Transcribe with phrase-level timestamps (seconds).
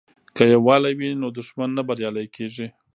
[0.35, 2.67] که یووالی وي نو دښمن نه بریالی کیږي.